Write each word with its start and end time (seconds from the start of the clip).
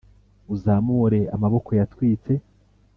uzamure 0.53 1.19
amaboko 1.35 1.69
yatwitse; 1.79 2.31